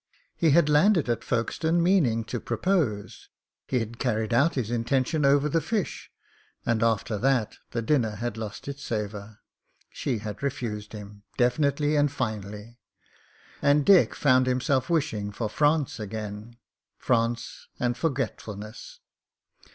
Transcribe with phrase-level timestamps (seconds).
[0.35, 3.29] He had landed at Folkestone meaning to propose;
[3.67, 6.09] he had carried out his intention over the fish—
[6.65, 9.41] ^and after that the dinner had lost its savour.
[9.91, 12.79] She had refused him— definitely and finally;
[13.61, 16.57] and Dick found himself wishing for France again—
[16.97, 19.01] France and forgetfulness.